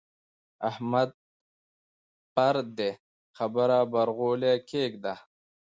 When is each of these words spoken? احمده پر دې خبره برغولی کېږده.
احمده 0.69 1.15
پر 2.35 2.55
دې 2.77 2.91
خبره 3.37 3.77
برغولی 3.93 4.55
کېږده. 4.69 5.13